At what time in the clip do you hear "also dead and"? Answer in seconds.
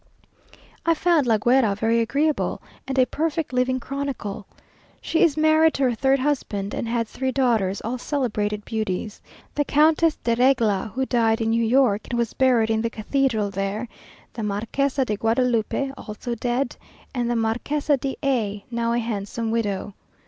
15.95-17.29